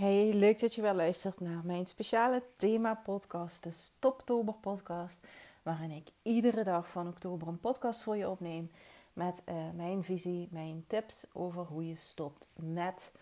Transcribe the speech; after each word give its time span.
Hey, 0.00 0.32
leuk 0.34 0.60
dat 0.60 0.74
je 0.74 0.82
wel 0.82 0.94
luistert 0.94 1.40
naar 1.40 1.64
mijn 1.64 1.86
speciale 1.86 2.42
thema-podcast, 2.56 3.62
de 3.62 3.70
Stoptober 3.70 4.54
podcast, 4.54 5.26
waarin 5.62 5.90
ik 5.90 6.08
iedere 6.22 6.64
dag 6.64 6.88
van 6.88 7.08
oktober 7.08 7.48
een 7.48 7.60
podcast 7.60 8.02
voor 8.02 8.16
je 8.16 8.28
opneem 8.28 8.70
met 9.12 9.42
uh, 9.48 9.54
mijn 9.74 10.04
visie, 10.04 10.48
mijn 10.50 10.84
tips 10.86 11.24
over 11.32 11.64
hoe 11.64 11.88
je 11.88 11.96
stopt 11.96 12.48
met 12.56 13.12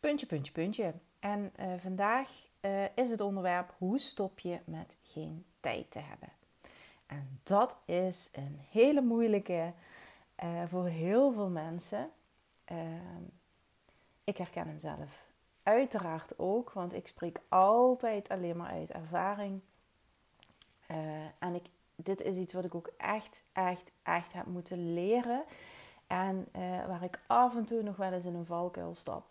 puntje, 0.00 0.26
puntje, 0.26 0.52
puntje. 0.52 0.94
En 1.20 1.52
uh, 1.60 1.66
vandaag 1.78 2.28
uh, 2.60 2.84
is 2.94 3.10
het 3.10 3.20
onderwerp 3.20 3.74
hoe 3.78 3.98
stop 3.98 4.38
je 4.38 4.58
met 4.64 4.96
geen 5.02 5.44
tijd 5.60 5.90
te 5.90 5.98
hebben. 5.98 6.32
En 7.06 7.40
dat 7.42 7.78
is 7.84 8.28
een 8.32 8.58
hele 8.70 9.00
moeilijke 9.00 9.72
voor 10.66 10.86
heel 10.86 11.32
veel 11.32 11.48
mensen. 11.48 12.10
Ehm, 12.64 13.22
ik 14.24 14.36
herken 14.36 14.66
hem 14.66 14.78
zelf 14.78 15.30
uiteraard 15.62 16.38
ook, 16.38 16.72
want 16.72 16.94
ik 16.94 17.06
spreek 17.06 17.40
altijd 17.48 18.28
alleen 18.28 18.56
maar 18.56 18.70
uit 18.70 18.90
ervaring. 18.90 19.60
Uh, 20.90 20.96
en 21.38 21.54
ik, 21.54 21.64
dit 21.94 22.20
is 22.20 22.36
iets 22.36 22.52
wat 22.52 22.64
ik 22.64 22.74
ook 22.74 22.90
echt, 22.96 23.44
echt, 23.52 23.92
echt 24.02 24.32
heb 24.32 24.46
moeten 24.46 24.94
leren. 24.94 25.44
En 26.06 26.48
uh, 26.56 26.86
waar 26.86 27.02
ik 27.02 27.20
af 27.26 27.56
en 27.56 27.64
toe 27.64 27.82
nog 27.82 27.96
wel 27.96 28.12
eens 28.12 28.24
in 28.24 28.34
een 28.34 28.46
valkuil 28.46 28.94
stap. 28.94 29.24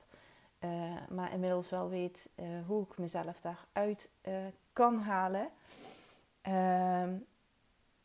Uh, 0.60 0.72
maar 1.10 1.34
inmiddels 1.34 1.70
wel 1.70 1.90
weet 1.90 2.32
hoe 2.68 2.84
ik 2.84 2.98
mezelf 2.98 3.42
daaruit 3.42 4.12
kan 4.74 5.00
halen. 5.00 5.48
Ehm, 6.42 7.14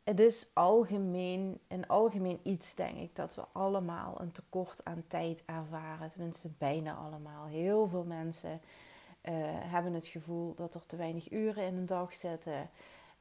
het 0.07 0.21
is 0.21 0.51
algemeen, 0.55 1.61
een 1.69 1.89
algemeen 1.89 2.41
iets, 2.43 2.75
denk 2.75 2.97
ik, 2.97 3.17
dat 3.17 3.35
we 3.35 3.43
allemaal 3.53 4.21
een 4.21 4.33
tekort 4.33 4.85
aan 4.85 5.05
tijd 5.09 5.43
ervaren. 5.47 6.11
Tenminste, 6.11 6.51
bijna 6.59 6.95
allemaal. 6.95 7.47
Heel 7.47 7.87
veel 7.87 8.05
mensen 8.05 8.51
uh, 8.51 9.35
hebben 9.47 9.93
het 9.95 10.07
gevoel 10.07 10.55
dat 10.55 10.75
er 10.75 10.87
te 10.87 10.97
weinig 10.97 11.31
uren 11.31 11.67
in 11.67 11.77
een 11.77 11.87
dag 11.87 12.15
zitten. 12.15 12.71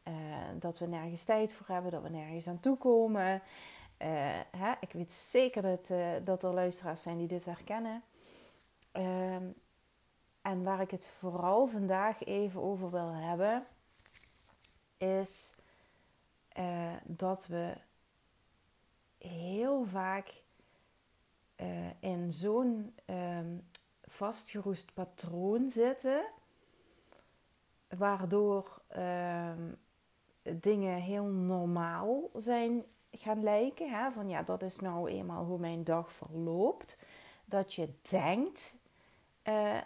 Uh, 0.08 0.13
dat 0.59 0.80
we 0.80 0.86
nergens 0.86 1.23
tijd 1.23 1.53
voor 1.53 1.66
hebben, 1.67 1.91
dat 1.91 2.02
we 2.02 2.09
nergens 2.09 2.47
aan 2.47 2.59
toe 2.59 2.78
komen. 2.78 3.41
Hè, 4.58 4.73
ik 4.80 4.91
weet 4.91 5.11
zeker 5.11 5.61
dat, 5.61 5.91
dat 6.23 6.44
er 6.44 6.53
luisteraars 6.53 7.02
zijn 7.02 7.17
die 7.17 7.28
dit 7.28 7.45
herkennen. 7.45 8.03
Ehm, 8.91 9.44
en 10.41 10.63
waar 10.63 10.81
ik 10.81 10.91
het 10.91 11.08
vooral 11.19 11.67
vandaag 11.67 12.23
even 12.23 12.61
over 12.61 12.91
wil 12.91 13.13
hebben, 13.13 13.63
is 14.97 15.56
uh, 16.58 16.94
dat 17.03 17.48
we 17.48 17.73
heel 19.17 19.84
vaak 19.84 20.42
uh, 21.62 21.67
in 22.00 22.31
zo'n 22.31 22.95
um, 23.06 23.67
vastgeroest 24.02 24.94
patroon 24.94 25.70
zitten, 25.70 26.25
waardoor 27.88 28.81
um, 28.97 29.78
dingen 30.59 31.02
heel 31.02 31.25
normaal 31.25 32.30
zijn 32.36 32.84
gaan 33.12 33.44
lijken. 33.44 33.90
Hè? 33.90 34.12
Van 34.12 34.30
ja, 34.30 34.44
dat 34.44 34.62
is 34.62 34.80
nou 34.80 35.09
eenmaal 35.09 35.45
hoe 35.45 35.59
mijn 35.59 35.84
dag 35.84 36.12
verloopt. 36.12 36.97
Dat 37.45 37.73
je 37.73 37.90
denkt 38.09 38.78
uh, 39.44 39.78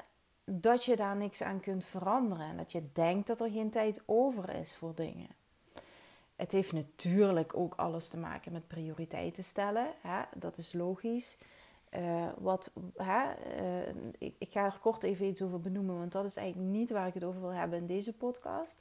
dat 0.45 0.86
je 0.86 0.95
daar 0.95 1.16
niks 1.16 1.42
aan 1.42 1.59
kunt 1.59 1.86
veranderen. 1.86 2.45
En 2.45 2.58
dat 2.58 2.72
je 2.72 2.92
denkt 2.94 3.28
dat 3.28 3.42
er 3.42 3.50
geen 3.50 3.70
tijd 3.70 4.02
over 4.06 4.50
is 4.50 4.76
voor 4.76 4.95
dingen. 4.95 5.39
Het 6.40 6.52
heeft 6.52 6.73
natuurlijk 6.73 7.58
ook 7.58 7.73
alles 7.76 8.08
te 8.09 8.18
maken 8.18 8.52
met 8.52 8.68
prioriteiten 8.68 9.44
stellen. 9.44 9.88
Hè? 10.02 10.22
Dat 10.36 10.58
is 10.58 10.73
logisch. 10.73 11.38
Uh, 11.98 12.28
wat, 12.38 12.72
hè? 12.95 13.23
Uh, 13.62 13.88
ik, 14.18 14.36
ik, 14.38 14.52
ga 14.52 14.66
er 14.66 14.80
kort 14.82 15.04
even 15.04 15.26
iets 15.26 15.42
over 15.42 15.60
benoemen, 15.60 15.98
want 15.98 16.12
dat 16.12 16.26
is 16.26 16.36
eigenlijk 16.36 16.72
niet 16.72 16.90
waar 16.90 17.08
ik 17.08 17.14
het 17.14 17.23
over 17.23 17.42
wil 17.42 17.54
hebben 17.54 17.80
in 17.80 17.86
deze 17.86 18.14
podcast. 18.14 18.78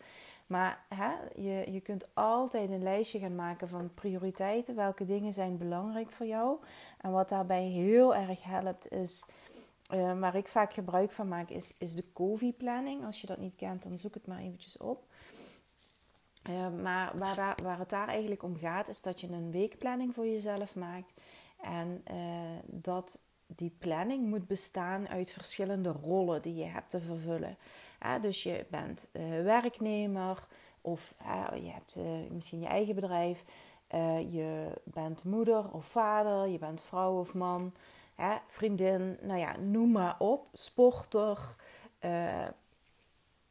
Maar 0.46 0.84
hè, 0.94 1.12
je, 1.34 1.72
je 1.72 1.80
kunt 1.80 2.06
altijd 2.14 2.70
een 2.70 2.82
lijstje 2.82 3.18
gaan 3.18 3.34
maken 3.34 3.68
van 3.68 3.90
prioriteiten. 3.94 4.74
Welke 4.74 5.04
dingen 5.04 5.32
zijn 5.32 5.58
belangrijk 5.58 6.10
voor 6.10 6.26
jou? 6.26 6.56
En 7.00 7.10
wat 7.10 7.28
daarbij 7.28 7.64
heel 7.64 8.14
erg 8.14 8.42
helpt 8.42 8.92
is, 8.92 9.26
uh, 9.94 10.18
waar 10.20 10.34
ik 10.34 10.48
vaak 10.48 10.72
gebruik 10.72 11.12
van 11.12 11.28
maak, 11.28 11.48
is, 11.48 11.74
is 11.78 11.94
de 11.94 12.04
COVID-planning. 12.12 13.04
Als 13.04 13.20
je 13.20 13.26
dat 13.26 13.38
niet 13.38 13.56
kent, 13.56 13.82
dan 13.82 13.98
zoek 13.98 14.14
het 14.14 14.26
maar 14.26 14.40
eventjes 14.40 14.76
op. 14.76 15.04
Uh, 16.48 16.82
maar 16.82 17.12
waar, 17.16 17.56
waar, 17.62 17.78
het 17.78 17.90
daar 17.90 18.08
eigenlijk 18.08 18.42
om 18.42 18.56
gaat, 18.56 18.88
is 18.88 19.02
dat 19.02 19.20
je 19.20 19.28
een 19.28 19.50
weekplanning 19.50 20.14
voor 20.14 20.26
jezelf 20.26 20.74
maakt. 20.74 21.12
En 21.60 22.04
uh, 22.10 22.16
dat 22.64 23.22
die 23.46 23.76
planning 23.78 24.26
moet 24.26 24.46
bestaan 24.46 25.08
uit 25.08 25.30
verschillende 25.30 25.90
rollen 25.90 26.42
die 26.42 26.54
je 26.54 26.64
hebt 26.64 26.90
te 26.90 27.00
vervullen. 27.00 27.56
Uh, 28.02 28.22
dus 28.22 28.42
je 28.42 28.66
bent 28.70 29.08
eh, 29.12 29.22
werknemer 29.42 30.46
of 30.80 31.14
je 31.54 31.70
hebt 31.70 31.96
misschien 32.30 32.60
je 32.60 32.66
eigen 32.66 32.94
bedrijf. 32.94 33.44
je 34.30 34.80
bent 34.84 35.24
moeder 35.24 35.72
of 35.72 35.86
vader, 35.86 36.48
je 36.48 36.58
bent 36.58 36.80
vrouw 36.80 37.18
of 37.18 37.34
man, 37.34 37.74
vriendin, 38.46 39.18
nou 39.20 39.38
ja, 39.38 39.56
noem 39.56 39.92
maar 39.92 40.16
op. 40.18 40.48
Sporter, 40.52 41.56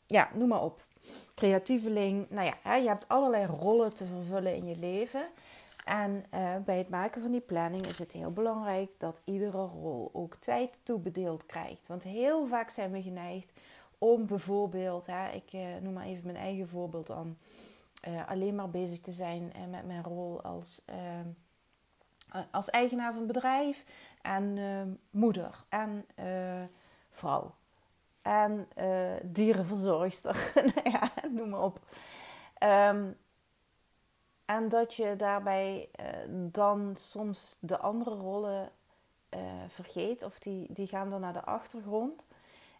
ja, 0.06 0.29
noem 0.34 0.47
maar 0.47 0.64
op 0.64 0.86
creatieveling. 1.35 2.29
Nou 2.29 2.51
ja, 2.63 2.75
je 2.75 2.88
hebt 2.88 3.07
allerlei 3.07 3.45
rollen 3.45 3.95
te 3.95 4.06
vervullen 4.06 4.56
in 4.56 4.66
je 4.66 4.78
leven. 4.78 5.28
En 5.88 6.25
uh, 6.34 6.56
bij 6.66 6.78
het 6.78 6.90
maken 6.90 7.22
van 7.22 7.31
die 7.31 7.41
planning 7.41 7.85
is 7.85 7.97
het 7.97 8.12
heel 8.12 8.34
belangrijk 8.34 8.90
dat 8.97 9.22
iedere 9.25 9.66
rol 9.66 10.09
ook 10.13 10.35
tijd 10.35 10.79
toebedeeld 10.84 11.46
krijgt. 11.46 11.88
Want 11.88 12.03
heel 12.03 12.47
vaak 12.47 12.69
zijn 12.69 12.91
we 12.91 13.01
geneigd 13.01 13.51
om 13.97 14.25
bijvoorbeeld, 14.25 15.06
hè, 15.06 15.29
ik 15.29 15.53
uh, 15.53 15.62
noem 15.81 15.94
maar 15.94 16.06
even 16.06 16.25
mijn 16.25 16.38
eigen 16.38 16.67
voorbeeld 16.67 17.09
aan, 17.09 17.38
uh, 18.07 18.29
alleen 18.29 18.56
maar 18.56 18.69
bezig 18.69 19.00
te 19.00 19.12
zijn 19.12 19.51
met 19.69 19.85
mijn 19.85 20.03
rol 20.03 20.41
als, 20.41 20.85
als 22.51 22.69
eigenaar 22.69 23.12
van 23.13 23.22
een 23.22 23.28
bedrijf 23.28 23.85
en 24.22 25.00
moeder 25.09 25.66
en 25.69 26.06
vrouw 27.12 27.53
en 28.27 28.67
uh, 28.77 29.13
dierenverzorgster. 29.23 30.51
nou 30.75 30.89
ja, 30.91 31.11
noem 31.31 31.49
maar 31.49 31.63
op. 31.63 31.79
Um, 32.63 33.17
en 34.45 34.69
dat 34.69 34.93
je 34.93 35.15
daarbij 35.15 35.89
uh, 35.99 36.05
dan 36.29 36.93
soms 36.95 37.57
de 37.59 37.77
andere 37.77 38.16
rollen 38.16 38.71
uh, 39.35 39.39
vergeet 39.67 40.23
of 40.23 40.39
die, 40.39 40.73
die 40.73 40.87
gaan 40.87 41.09
dan 41.09 41.21
naar 41.21 41.33
de 41.33 41.43
achtergrond. 41.43 42.27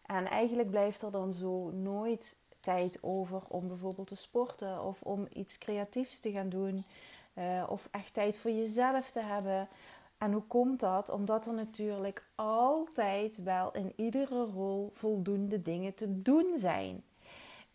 En 0.06 0.26
eigenlijk 0.26 0.70
blijft 0.70 1.02
er 1.02 1.12
dan 1.12 1.32
zo 1.32 1.70
nooit 1.70 2.38
tijd 2.60 2.98
over 3.02 3.42
om 3.48 3.68
bijvoorbeeld 3.68 4.08
te 4.08 4.16
sporten 4.16 4.84
of 4.84 5.02
om 5.02 5.28
iets 5.34 5.58
creatiefs 5.58 6.20
te 6.20 6.32
gaan 6.32 6.50
doen. 6.50 6.86
of 7.68 7.88
echt 7.92 8.14
tijd 8.14 8.38
voor 8.38 8.52
jezelf 8.52 9.12
te 9.12 9.22
hebben. 9.22 9.68
En 10.18 10.32
hoe 10.32 10.44
komt 10.48 10.80
dat? 10.80 11.10
Omdat 11.10 11.46
er 11.46 11.54
natuurlijk 11.54 12.26
altijd 12.36 13.44
wel 13.44 13.72
in 13.74 13.94
iedere 13.96 14.44
rol 14.44 14.90
voldoende 14.94 15.62
dingen 15.62 15.94
te 15.94 16.22
doen 16.22 16.52
zijn. 16.56 17.04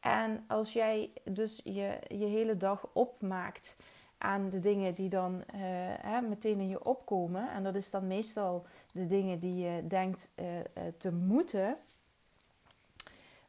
En 0.01 0.45
als 0.49 0.73
jij 0.73 1.11
dus 1.25 1.61
je, 1.65 1.99
je 2.09 2.25
hele 2.25 2.57
dag 2.57 2.89
opmaakt 2.93 3.77
aan 4.19 4.49
de 4.49 4.61
dingen 4.61 4.95
die 4.95 5.09
dan 5.09 5.35
uh, 5.35 5.61
hè, 6.01 6.21
meteen 6.21 6.61
in 6.61 6.69
je 6.69 6.85
opkomen, 6.85 7.51
en 7.51 7.63
dat 7.63 7.75
is 7.75 7.91
dan 7.91 8.07
meestal 8.07 8.67
de 8.93 9.07
dingen 9.07 9.39
die 9.39 9.65
je 9.65 9.87
denkt 9.87 10.31
uh, 10.35 10.59
uh, 10.59 10.63
te 10.99 11.13
moeten, 11.13 11.77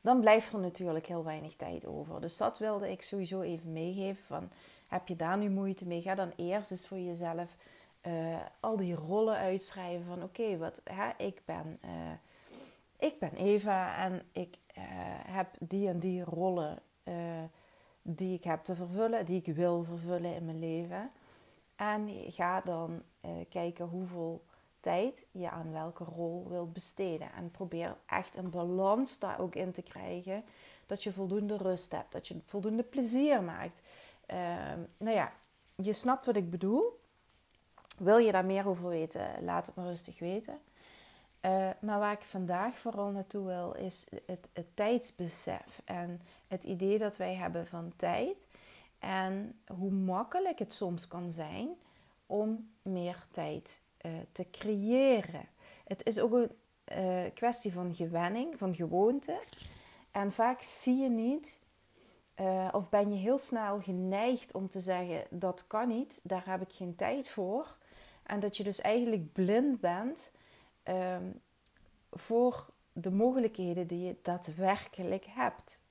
dan 0.01 0.19
blijft 0.19 0.53
er 0.53 0.59
natuurlijk 0.59 1.07
heel 1.07 1.23
weinig 1.23 1.55
tijd 1.55 1.85
over. 1.85 2.21
Dus 2.21 2.37
dat 2.37 2.59
wilde 2.59 2.91
ik 2.91 3.01
sowieso 3.01 3.41
even 3.41 3.73
meegeven. 3.73 4.23
Van, 4.25 4.49
heb 4.87 5.07
je 5.07 5.15
daar 5.15 5.37
nu 5.37 5.49
moeite 5.49 5.87
mee? 5.87 6.01
Ga 6.01 6.15
dan 6.15 6.31
eerst 6.35 6.71
eens 6.71 6.87
voor 6.87 6.99
jezelf 6.99 7.55
uh, 8.07 8.35
al 8.59 8.77
die 8.77 8.95
rollen 8.95 9.35
uitschrijven 9.35 10.05
van 10.05 10.23
oké, 10.23 10.57
wat 10.57 10.81
ik 11.17 11.41
ben 11.45 11.79
uh, 11.85 11.91
ik 12.97 13.19
ben 13.19 13.33
Eva 13.35 13.97
en 13.97 14.21
ik 14.31 14.57
uh, 14.77 14.83
heb 15.27 15.47
die 15.59 15.87
en 15.87 15.99
die 15.99 16.23
rollen 16.23 16.79
die 18.01 18.37
ik 18.37 18.43
heb 18.43 18.63
te 18.63 18.75
vervullen, 18.75 19.25
die 19.25 19.41
ik 19.45 19.55
wil 19.55 19.83
vervullen 19.83 20.35
in 20.35 20.45
mijn 20.45 20.59
leven. 20.59 21.11
En 21.75 22.09
ga 22.31 22.61
dan 22.61 23.01
kijken 23.49 23.85
hoeveel 23.85 24.43
tijd 24.79 25.25
je 25.31 25.49
aan 25.49 25.71
welke 25.71 26.03
rol 26.03 26.47
wilt 26.49 26.73
besteden. 26.73 27.33
En 27.33 27.51
probeer 27.51 27.95
echt 28.05 28.37
een 28.37 28.49
balans 28.49 29.19
daar 29.19 29.39
ook 29.39 29.55
in 29.55 29.71
te 29.71 29.81
krijgen. 29.81 30.43
Dat 30.85 31.03
je 31.03 31.11
voldoende 31.11 31.57
rust 31.57 31.91
hebt, 31.91 32.11
dat 32.11 32.27
je 32.27 32.41
voldoende 32.45 32.83
plezier 32.83 33.43
maakt. 33.43 33.81
Ehm, 34.25 34.79
nou 34.97 35.15
ja, 35.15 35.31
je 35.75 35.93
snapt 35.93 36.25
wat 36.25 36.35
ik 36.35 36.49
bedoel. 36.49 36.99
Wil 37.97 38.17
je 38.17 38.31
daar 38.31 38.45
meer 38.45 38.67
over 38.67 38.89
weten, 38.89 39.27
laat 39.41 39.65
het 39.65 39.75
me 39.75 39.83
rustig 39.83 40.19
weten. 40.19 40.59
Uh, 41.45 41.69
maar 41.79 41.99
waar 41.99 42.11
ik 42.13 42.21
vandaag 42.21 42.75
vooral 42.75 43.09
naartoe 43.09 43.45
wil, 43.45 43.73
is 43.73 44.07
het, 44.25 44.49
het, 44.53 44.65
tijdsbesef. 44.73 45.81
En 45.85 46.21
het 46.47 46.63
idee 46.63 46.97
dat 46.97 47.17
wij 47.17 47.33
hebben 47.35 47.67
van 47.67 47.93
tijd. 47.95 48.47
En 48.99 49.59
hoe 49.67 49.91
makkelijk 49.91 50.59
het 50.59 50.73
soms 50.73 51.07
kan 51.07 51.31
zijn 51.31 51.69
om 52.25 52.69
meer 52.81 53.25
tijd 53.31 53.81
uh, 54.05 54.11
te 54.31 54.49
creëren. 54.51 55.45
Het 55.87 56.05
is 56.05 56.19
ook 56.19 56.31
een, 56.33 56.51
uh, 56.97 57.33
kwestie 57.33 57.73
van 57.73 57.95
gewenning, 57.95 58.57
van 58.57 58.75
gewoonte. 58.75 59.39
En 60.11 60.31
vaak 60.31 60.61
zie 60.61 60.97
je 60.97 61.09
niet, 61.09 61.59
of 62.71 62.89
ben 62.89 63.11
je 63.11 63.17
heel 63.17 63.37
snel 63.37 63.81
geneigd 63.81 64.53
om 64.53 64.69
te 64.69 64.81
zeggen: 64.81 65.23
dat 65.29 65.67
kan 65.67 65.87
niet, 65.87 66.19
daar 66.23 66.43
heb 66.45 66.61
ik 66.61 66.73
geen 66.73 66.95
tijd 66.95 67.29
voor. 67.29 67.77
En 68.23 68.39
dat 68.39 68.57
je 68.57 68.63
dus 68.63 68.81
eigenlijk 68.81 69.33
blind 69.33 69.79
bent 69.79 70.31
um, 70.83 71.41
voor 72.11 72.65
de 72.93 73.11
mogelijkheden 73.11 73.87
die 73.87 74.05
je 74.05 74.15
daadwerkelijk 74.21 75.25
hebt. 75.29 75.81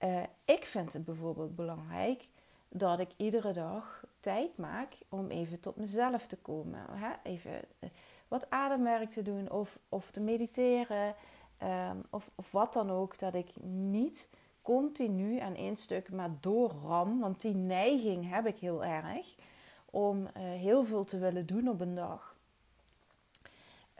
Uh, 0.00 0.22
ik 0.44 0.64
vind 0.64 0.92
het 0.92 1.04
bijvoorbeeld 1.04 1.56
belangrijk 1.56 2.28
dat 2.68 2.98
ik 2.98 3.10
iedere 3.16 3.52
dag 3.52 4.04
tijd 4.20 4.58
maak 4.58 4.88
om 5.08 5.30
even 5.30 5.60
tot 5.60 5.76
mezelf 5.76 6.26
te 6.26 6.36
komen. 6.36 6.80
Hè? 6.90 7.12
Even 7.22 7.60
eh, 7.78 7.88
wat 8.28 8.50
ademwerk 8.50 9.10
te 9.10 9.22
doen 9.22 9.50
of, 9.50 9.78
of 9.88 10.10
te 10.10 10.20
mediteren 10.20 11.14
um, 11.62 12.02
of, 12.10 12.30
of 12.34 12.50
wat 12.50 12.72
dan 12.72 12.90
ook. 12.90 13.18
Dat 13.18 13.34
ik 13.34 13.48
niet 13.62 14.30
continu 14.62 15.38
aan 15.38 15.54
één 15.54 15.76
stuk 15.76 16.12
maar 16.12 16.30
doorram. 16.40 17.20
Want 17.20 17.40
die 17.40 17.54
neiging 17.54 18.28
heb 18.28 18.46
ik 18.46 18.58
heel 18.58 18.84
erg 18.84 19.34
om 19.94 20.20
uh, 20.22 20.28
heel 20.36 20.84
veel 20.84 21.04
te 21.04 21.18
willen 21.18 21.46
doen 21.46 21.68
op 21.68 21.80
een 21.80 21.94
dag. 21.94 22.36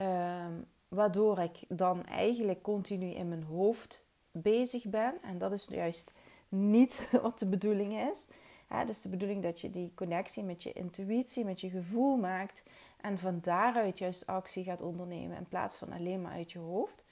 Um, 0.01 0.67
waardoor 0.89 1.39
ik 1.39 1.59
dan 1.69 2.07
eigenlijk 2.07 2.63
continu 2.63 3.07
in 3.07 3.29
mijn 3.29 3.43
hoofd 3.43 4.07
bezig 4.31 4.85
ben. 4.85 5.15
En 5.23 5.39
dat 5.39 5.53
is 5.53 5.67
juist 5.67 6.11
niet 6.49 7.09
wat 7.23 7.39
de 7.39 7.49
bedoeling 7.49 8.11
is. 8.11 8.27
Ja, 8.71 8.85
dus 8.85 9.03
de 9.03 9.09
bedoeling 9.09 9.43
dat 9.43 9.61
je 9.61 9.71
die 9.71 9.93
connectie 9.95 10.43
met 10.43 10.63
je 10.63 10.73
intuïtie, 10.73 11.45
met 11.45 11.61
je 11.61 11.71
gevoel 11.71 12.17
maakt. 12.17 12.63
En 13.01 13.19
van 13.19 13.39
daaruit 13.43 13.99
juist 13.99 14.27
actie 14.27 14.65
gaat 14.65 14.83
ondernemen 14.83 15.37
in 15.37 15.49
plaats 15.49 15.77
van 15.77 15.93
alleen 15.93 16.23
maar 16.23 16.33
uit 16.33 16.53
je 16.53 16.59
hoofd. 16.59 17.05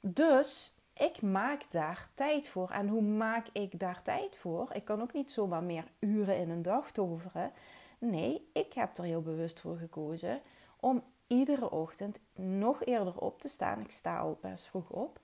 Dus 0.00 0.76
ik 0.96 1.22
maak 1.22 1.70
daar 1.70 2.08
tijd 2.14 2.48
voor. 2.48 2.70
En 2.70 2.88
hoe 2.88 3.02
maak 3.02 3.46
ik 3.52 3.80
daar 3.80 4.02
tijd 4.02 4.36
voor? 4.36 4.68
Ik 4.72 4.84
kan 4.84 5.02
ook 5.02 5.12
niet 5.12 5.32
zomaar 5.32 5.62
meer 5.62 5.84
uren 5.98 6.36
in 6.36 6.50
een 6.50 6.62
dag 6.62 6.90
toveren. 6.90 7.52
Nee, 7.98 8.48
ik 8.52 8.72
heb 8.72 8.98
er 8.98 9.04
heel 9.04 9.22
bewust 9.22 9.60
voor 9.60 9.76
gekozen 9.76 10.40
om 10.80 11.02
iedere 11.26 11.70
ochtend 11.70 12.20
nog 12.34 12.84
eerder 12.84 13.18
op 13.18 13.40
te 13.40 13.48
staan. 13.48 13.80
Ik 13.80 13.90
sta 13.90 14.18
al 14.18 14.38
best 14.40 14.66
vroeg 14.66 14.90
op. 14.90 15.20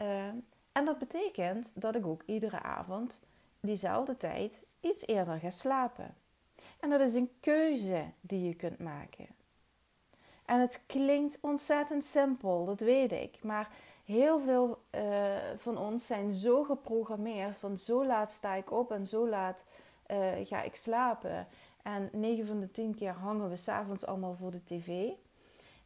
Uh, 0.00 0.26
en 0.72 0.84
dat 0.84 0.98
betekent 0.98 1.72
dat 1.74 1.94
ik 1.94 2.06
ook 2.06 2.22
iedere 2.26 2.62
avond 2.62 3.22
diezelfde 3.60 4.16
tijd 4.16 4.66
iets 4.80 5.06
eerder 5.06 5.38
ga 5.38 5.50
slapen. 5.50 6.14
En 6.80 6.90
dat 6.90 7.00
is 7.00 7.14
een 7.14 7.30
keuze 7.40 8.04
die 8.20 8.48
je 8.48 8.54
kunt 8.54 8.78
maken. 8.78 9.26
En 10.44 10.60
het 10.60 10.82
klinkt 10.86 11.38
ontzettend 11.40 12.04
simpel, 12.04 12.64
dat 12.64 12.80
weet 12.80 13.12
ik. 13.12 13.42
Maar 13.42 13.70
heel 14.06 14.40
veel 14.40 14.82
uh, 14.90 15.02
van 15.56 15.78
ons 15.78 16.06
zijn 16.06 16.32
zo 16.32 16.62
geprogrammeerd 16.62 17.56
van 17.56 17.78
zo 17.78 18.06
laat 18.06 18.32
sta 18.32 18.54
ik 18.54 18.72
op 18.72 18.92
en 18.92 19.06
zo 19.06 19.28
laat 19.28 19.64
uh, 20.10 20.32
ga 20.44 20.62
ik 20.62 20.76
slapen. 20.76 21.46
En 21.82 22.08
9 22.12 22.46
van 22.46 22.60
de 22.60 22.70
10 22.70 22.94
keer 22.94 23.12
hangen 23.12 23.48
we 23.48 23.56
s'avonds 23.56 24.06
allemaal 24.06 24.34
voor 24.34 24.50
de 24.50 24.64
tv. 24.64 25.08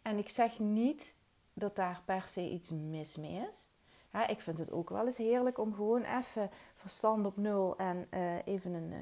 En 0.02 0.18
ik 0.18 0.28
zeg 0.28 0.58
niet 0.58 1.16
dat 1.52 1.76
daar 1.76 2.02
per 2.04 2.24
se 2.26 2.50
iets 2.50 2.70
mis 2.70 3.16
mee 3.16 3.46
is. 3.48 3.68
Ja, 4.12 4.26
ik 4.26 4.40
vind 4.40 4.58
het 4.58 4.72
ook 4.72 4.90
wel 4.90 5.06
eens 5.06 5.16
heerlijk 5.16 5.58
om 5.58 5.74
gewoon 5.74 6.02
even 6.02 6.50
verstand 6.74 7.26
op 7.26 7.36
nul 7.36 7.76
en 7.76 8.06
uh, 8.10 8.46
even 8.46 8.72
een, 8.72 8.92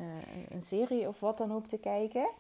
een 0.49 0.63
serie 0.63 1.09
of 1.09 1.21
wat 1.21 1.39
dan 1.39 1.53
ook 1.53 1.67
te 1.67 1.79
kijken. 1.79 2.31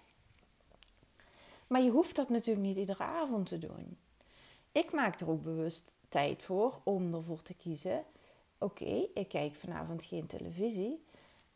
Maar 1.68 1.80
je 1.80 1.90
hoeft 1.90 2.16
dat 2.16 2.28
natuurlijk 2.28 2.66
niet 2.66 2.76
iedere 2.76 3.02
avond 3.02 3.46
te 3.46 3.58
doen. 3.58 3.98
Ik 4.72 4.92
maak 4.92 5.20
er 5.20 5.30
ook 5.30 5.42
bewust 5.42 5.96
tijd 6.08 6.42
voor 6.42 6.80
om 6.84 7.14
ervoor 7.14 7.42
te 7.42 7.54
kiezen. 7.54 8.04
Oké, 8.58 9.06
ik 9.14 9.28
kijk 9.28 9.54
vanavond 9.54 10.04
geen 10.04 10.26
televisie. 10.26 11.04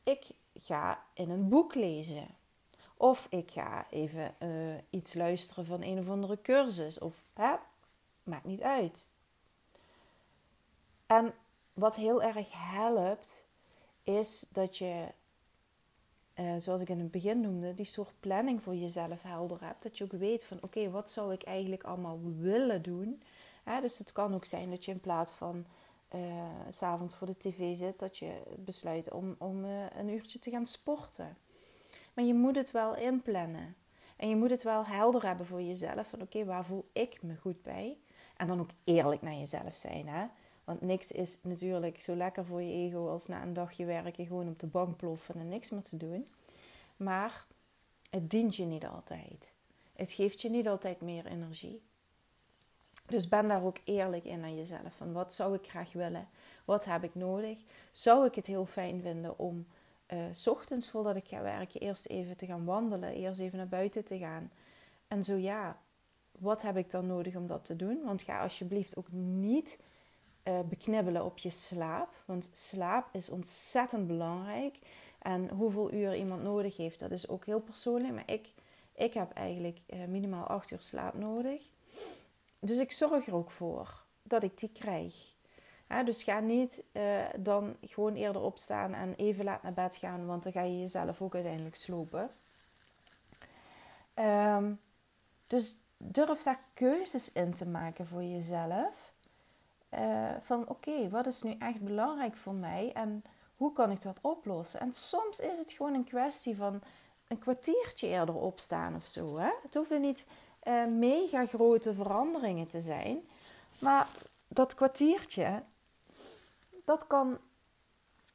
Ik 0.03 0.27
ga 0.55 1.05
in 1.15 1.31
een 1.31 1.49
boek 1.49 1.75
lezen. 1.75 2.27
Of 2.97 3.27
ik 3.31 3.51
ga 3.51 3.87
even 3.91 4.35
uh, 4.43 4.75
iets 4.91 5.15
luisteren 5.15 5.67
van 5.67 5.83
een 5.83 5.99
of 5.99 6.09
andere 6.09 6.41
cursus. 6.43 6.99
Of 6.99 7.23
hè, 7.35 7.55
maakt 8.23 8.45
niet 8.45 8.63
uit. 8.63 9.09
En 11.07 11.35
wat 11.75 11.97
heel 11.97 12.23
erg 12.23 12.49
helpt, 12.53 13.47
is 14.03 14.47
dat 14.53 14.79
je, 14.79 15.07
uh, 16.35 16.55
zoals 16.59 16.81
ik 16.81 16.89
in 16.89 16.99
het 16.99 17.11
begin 17.11 17.41
noemde, 17.41 17.75
die 17.75 17.85
soort 17.85 18.21
planning 18.21 18.63
voor 18.63 18.75
jezelf 18.75 19.23
helder 19.23 19.61
hebt. 19.61 19.83
Dat 19.83 19.99
je 19.99 20.05
ook 20.05 20.13
weet 20.13 20.45
van 20.45 20.59
oké, 20.61 20.91
wat 20.91 21.11
zou 21.11 21.33
ik 21.33 21.43
eigenlijk 21.43 21.83
allemaal 21.83 22.21
willen 22.39 22.83
doen. 22.83 23.23
Dus 23.81 23.99
het 23.99 24.13
kan 24.13 24.35
ook 24.35 24.45
zijn 24.45 24.71
dat 24.71 24.85
je 24.85 24.91
in 24.91 25.01
plaats 25.01 25.33
van 25.33 25.65
uh, 26.15 26.21
s'avonds 26.69 27.15
voor 27.15 27.27
de 27.27 27.37
tv 27.37 27.77
zit, 27.77 27.99
dat 27.99 28.19
je 28.19 28.43
besluit 28.59 29.11
om, 29.11 29.35
om 29.39 29.65
uh, 29.65 29.85
een 29.97 30.09
uurtje 30.09 30.39
te 30.39 30.51
gaan 30.51 30.67
sporten. 30.67 31.37
Maar 32.15 32.25
je 32.25 32.35
moet 32.35 32.57
het 32.57 32.71
wel 32.71 32.97
inplannen. 32.97 33.77
En 34.17 34.29
je 34.29 34.37
moet 34.37 34.51
het 34.51 34.63
wel 34.63 34.87
helder 34.87 35.27
hebben 35.27 35.47
voor 35.47 35.63
jezelf. 35.63 36.09
Van 36.09 36.23
oké, 36.23 36.45
waar 36.45 36.65
voel 36.65 36.89
ik 36.93 37.23
me 37.23 37.37
goed 37.37 37.63
bij? 37.63 37.99
En 38.37 38.47
dan 38.47 38.61
ook 38.61 38.71
eerlijk 38.85 39.23
naar 39.23 39.35
jezelf 39.35 39.77
zijn. 39.77 40.09
Hè? 40.09 40.27
Want 40.65 40.81
niks 40.81 41.13
is 41.13 41.43
natuurlijk 41.43 42.01
zo 42.01 42.15
lekker 42.15 42.45
voor 42.45 42.63
je 42.63 42.73
ego 42.73 43.09
als 43.09 43.27
na 43.27 43.43
een 43.43 43.53
dagje 43.53 43.85
werken 43.85 44.27
gewoon 44.27 44.49
op 44.49 44.59
de 44.59 44.67
bank 44.67 44.97
ploffen 44.97 45.35
en 45.35 45.49
niks 45.49 45.71
meer 45.71 45.83
te 45.83 45.97
doen. 45.97 46.29
Maar 46.97 47.47
het 48.11 48.31
dient 48.31 48.57
je 48.57 48.65
niet 48.65 48.87
altijd. 48.87 49.53
Het 49.93 50.13
geeft 50.13 50.41
je 50.41 50.51
niet 50.51 50.69
altijd 50.69 51.01
meer 51.01 51.27
energie. 51.27 51.83
Dus 53.07 53.29
ben 53.29 53.49
daar 53.49 53.65
ook 53.65 53.79
eerlijk 53.85 54.25
in 54.25 54.43
aan 54.43 54.57
jezelf. 54.57 54.95
Van 54.97 55.13
wat 55.13 55.35
zou 55.35 55.55
ik 55.55 55.69
graag 55.69 55.93
willen? 55.93 56.29
Wat 56.65 56.85
heb 56.85 57.05
ik 57.05 57.15
nodig? 57.15 57.59
Zou 57.91 58.27
ik 58.27 58.35
het 58.35 58.47
heel 58.47 58.67
fijn 58.67 59.03
vinden 59.03 59.39
om 59.39 59.67
uh, 60.09 60.19
s 60.33 60.47
ochtends 60.47 60.91
voordat 60.91 61.17
ik 61.17 61.29
ga 61.29 61.43
werken 61.43 61.81
eerst 61.81 62.07
even 62.07 62.37
te 62.37 62.47
gaan 62.47 62.65
wandelen, 62.65 63.15
eerst 63.15 63.41
even 63.41 63.59
naar 63.59 63.69
buiten 63.69 64.05
te 64.05 64.19
gaan? 64.19 64.51
En 65.09 65.25
zo 65.25 65.37
ja, 65.37 65.79
wat 66.39 66.63
heb 66.63 66.77
ik 66.77 66.91
dan 66.91 67.07
nodig 67.07 67.37
om 67.37 67.47
dat 67.47 67.65
te 67.65 67.77
doen? 67.77 68.03
Want 68.05 68.23
ga 68.23 68.41
alsjeblieft 68.41 68.97
ook 68.97 69.13
niet 69.13 69.83
uh, 70.45 70.61
beknibbelen 70.61 71.25
op 71.25 71.39
je 71.39 71.51
slaap. 71.51 72.23
Want 72.25 72.51
slaap 72.53 73.09
is 73.13 73.31
ontzettend 73.31 74.07
belangrijk. 74.07 74.79
En 75.19 75.49
hoeveel 75.49 75.93
uur 75.93 76.17
iemand 76.17 76.43
nodig 76.43 76.77
heeft, 76.77 76.99
dat 76.99 77.11
is 77.11 77.29
ook 77.29 77.45
heel 77.45 77.61
persoonlijk. 77.61 78.15
Maar 78.15 78.31
ik, 78.31 78.53
ik 78.95 79.15
heb 79.15 79.33
eigenlijk 79.33 79.79
uh, 79.87 80.05
minimaal 80.05 80.47
8 80.47 80.71
uur 80.71 80.81
slaap 80.81 81.15
nodig. 81.15 81.63
Dus 82.65 82.79
ik 82.79 82.93
zorg 82.93 83.27
er 83.27 83.35
ook 83.35 83.51
voor 83.51 84.03
dat 84.23 84.43
ik 84.43 84.59
die 84.59 84.71
krijg. 84.73 85.35
dus 86.05 86.23
ga 86.23 86.41
niet 86.41 86.83
uh, 86.93 87.25
dan 87.39 87.77
gewoon 87.81 88.15
eerder 88.15 88.43
opstaan 88.43 88.95
en 88.95 89.15
even 89.15 89.45
laat 89.45 89.63
naar 89.63 89.73
bed 89.73 89.97
gaan, 89.97 90.27
want 90.27 90.43
dan 90.43 90.53
ga 90.53 90.63
je 90.63 90.81
jezelf 90.81 91.23
ook 91.23 91.35
uiteindelijk 91.35 91.77
slopen. 91.77 92.31
Um, 94.15 94.81
dus 95.47 95.81
durf 95.97 96.43
daar 96.43 96.61
keuzes 96.75 97.33
in 97.33 97.55
te 97.55 97.67
maken 97.67 98.07
voor 98.07 98.23
jezelf. 98.23 99.13
Uh, 99.91 100.31
van 100.41 100.69
oké, 100.69 101.09
wat 101.09 101.27
is 101.27 101.43
nu 101.43 101.57
echt 101.59 101.81
belangrijk 101.81 102.37
voor 102.37 102.55
mij 102.55 102.93
en 102.93 103.25
hoe 103.57 103.73
kan 103.73 103.91
ik 103.91 104.03
dat 104.03 104.19
oplossen? 104.21 104.81
En 104.81 104.95
soms 104.95 105.41
is 105.41 105.59
het 105.59 105.73
gewoon 105.73 105.95
een 105.95 106.05
kwestie 106.05 106.57
van 106.57 106.83
een 107.29 107.39
kwartiertje 107.39 108.07
eerder 108.07 108.35
opstaan 108.35 108.95
of 108.95 109.05
zo. 109.05 109.39
Hè? 109.39 109.51
Het 109.63 109.75
hoeven 109.75 110.01
niet 110.01 110.27
uh, 110.69 110.87
mega 110.87 111.47
grote 111.47 111.95
veranderingen 111.95 112.69
te 112.69 112.81
zijn, 112.81 113.21
maar 113.79 114.09
dat 114.49 114.75
kwartiertje, 114.75 115.63
dat 116.85 117.07
kan 117.07 117.39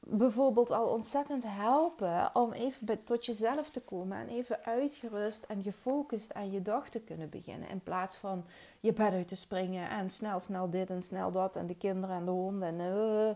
bijvoorbeeld 0.09 0.71
al 0.71 0.87
ontzettend 0.87 1.43
helpen 1.45 2.29
om 2.33 2.51
even 2.51 3.03
tot 3.03 3.25
jezelf 3.25 3.69
te 3.69 3.81
komen 3.81 4.17
en 4.17 4.27
even 4.27 4.63
uitgerust 4.63 5.43
en 5.43 5.63
gefocust 5.63 6.33
aan 6.33 6.51
je 6.51 6.61
dag 6.61 6.89
te 6.89 6.99
kunnen 6.99 7.29
beginnen. 7.29 7.69
In 7.69 7.83
plaats 7.83 8.15
van 8.15 8.45
je 8.79 8.93
bed 8.93 9.13
uit 9.13 9.27
te 9.27 9.35
springen 9.35 9.89
en 9.89 10.09
snel, 10.09 10.39
snel 10.39 10.69
dit 10.69 10.89
en 10.89 11.01
snel 11.01 11.31
dat 11.31 11.55
en 11.55 11.67
de 11.67 11.77
kinderen 11.77 12.15
en 12.15 12.25
de 12.25 12.31
honden 12.31 12.79
en, 12.79 12.79
uh, 12.79 13.27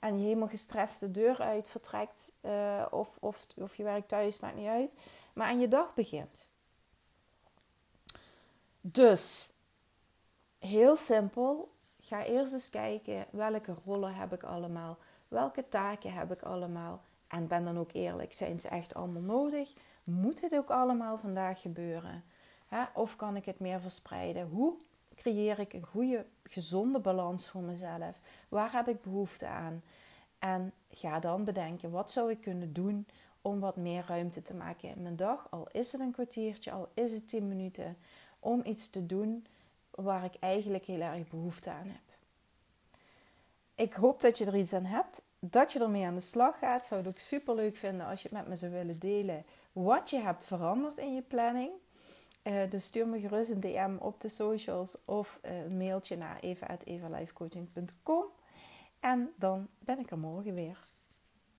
en 0.00 0.18
je 0.18 0.24
helemaal 0.24 0.48
gestrest 0.48 1.00
de 1.00 1.10
deur 1.10 1.40
uit 1.40 1.68
vertrekt 1.68 2.32
uh, 2.42 2.86
of, 2.90 3.16
of, 3.20 3.46
of 3.56 3.74
je 3.74 3.82
werkt 3.82 4.08
thuis, 4.08 4.40
maakt 4.40 4.56
niet 4.56 4.66
uit, 4.66 4.90
maar 5.32 5.46
aan 5.46 5.60
je 5.60 5.68
dag 5.68 5.94
begint. 5.94 6.48
Dus, 8.80 9.52
heel 10.58 10.96
simpel, 10.96 11.72
ga 12.00 12.24
eerst 12.24 12.52
eens 12.52 12.70
kijken 12.70 13.26
welke 13.30 13.74
rollen 13.84 14.14
heb 14.14 14.32
ik 14.32 14.42
allemaal 14.42 14.98
Welke 15.30 15.68
taken 15.68 16.12
heb 16.12 16.32
ik 16.32 16.42
allemaal? 16.42 17.00
En 17.28 17.46
ben 17.46 17.64
dan 17.64 17.78
ook 17.78 17.92
eerlijk, 17.92 18.32
zijn 18.32 18.60
ze 18.60 18.68
echt 18.68 18.94
allemaal 18.94 19.22
nodig? 19.22 19.72
Moet 20.04 20.40
het 20.40 20.54
ook 20.54 20.70
allemaal 20.70 21.18
vandaag 21.18 21.60
gebeuren? 21.60 22.24
Of 22.94 23.16
kan 23.16 23.36
ik 23.36 23.44
het 23.44 23.60
meer 23.60 23.80
verspreiden? 23.80 24.48
Hoe 24.48 24.74
creëer 25.14 25.58
ik 25.58 25.72
een 25.72 25.86
goede, 25.86 26.26
gezonde 26.44 26.98
balans 26.98 27.48
voor 27.48 27.62
mezelf? 27.62 28.20
Waar 28.48 28.72
heb 28.72 28.88
ik 28.88 29.02
behoefte 29.02 29.46
aan? 29.46 29.82
En 30.38 30.72
ga 30.90 31.20
dan 31.20 31.44
bedenken, 31.44 31.90
wat 31.90 32.10
zou 32.10 32.30
ik 32.30 32.40
kunnen 32.40 32.72
doen 32.72 33.06
om 33.42 33.60
wat 33.60 33.76
meer 33.76 34.04
ruimte 34.06 34.42
te 34.42 34.54
maken 34.54 34.88
in 34.88 35.02
mijn 35.02 35.16
dag? 35.16 35.46
Al 35.50 35.68
is 35.72 35.92
het 35.92 36.00
een 36.00 36.12
kwartiertje, 36.12 36.70
al 36.70 36.88
is 36.94 37.12
het 37.12 37.28
tien 37.28 37.48
minuten, 37.48 37.96
om 38.40 38.60
iets 38.64 38.90
te 38.90 39.06
doen 39.06 39.46
waar 39.90 40.24
ik 40.24 40.34
eigenlijk 40.40 40.84
heel 40.84 41.00
erg 41.00 41.28
behoefte 41.28 41.70
aan 41.70 41.86
heb. 41.86 42.16
Ik 43.74 43.92
hoop 43.92 44.20
dat 44.20 44.38
je 44.38 44.46
er 44.46 44.56
iets 44.56 44.72
aan 44.72 44.84
hebt, 44.84 45.22
dat 45.38 45.72
je 45.72 45.78
ermee 45.80 46.06
aan 46.06 46.14
de 46.14 46.20
slag 46.20 46.58
gaat. 46.58 46.86
Zou 46.86 47.06
ook 47.06 47.18
super 47.18 47.54
leuk 47.54 47.76
vinden 47.76 48.06
als 48.06 48.22
je 48.22 48.28
het 48.28 48.36
met 48.36 48.48
me 48.48 48.56
zou 48.56 48.72
willen 48.72 48.98
delen 48.98 49.44
wat 49.72 50.10
je 50.10 50.18
hebt 50.18 50.44
veranderd 50.44 50.98
in 50.98 51.14
je 51.14 51.22
planning. 51.22 51.70
Uh, 52.42 52.70
dus 52.70 52.84
stuur 52.84 53.08
me 53.08 53.20
gerust 53.20 53.50
een 53.50 53.60
DM 53.60 53.96
op 53.98 54.20
de 54.20 54.28
socials 54.28 54.96
of 55.04 55.38
een 55.42 55.76
mailtje 55.76 56.16
naar 56.16 56.38
eva.evalifecoaching.com. 56.40 58.24
En 59.00 59.32
dan 59.36 59.68
ben 59.78 59.98
ik 59.98 60.10
er 60.10 60.18
morgen 60.18 60.54
weer. 60.54 60.89